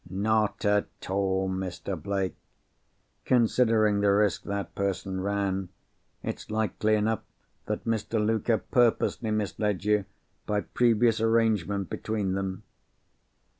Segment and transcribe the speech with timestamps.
[0.09, 1.95] "Not at all, Mr.
[1.95, 2.33] Blake.
[3.25, 5.69] Considering the risk that person ran,
[6.23, 7.21] it's likely enough
[7.67, 8.19] that Mr.
[8.19, 10.05] Luker purposely misled you,
[10.47, 12.63] by previous arrangement between them."